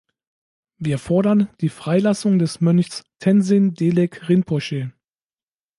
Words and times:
Wir 0.79 0.97
fordern 0.97 1.47
die 1.61 1.69
Freilassung 1.69 2.39
des 2.39 2.59
Mönchs 2.59 3.03
Tenzin 3.19 3.75
Delek 3.75 4.29
Rinpoche. 4.29 4.91